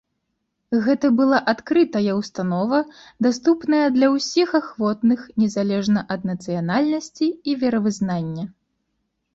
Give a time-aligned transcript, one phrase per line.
[0.85, 2.79] Гэта была адкрыта ўстанова,
[3.27, 8.51] даступная для ўсіх ахвотных незалежна ад нацыянальнасці і веравызнання.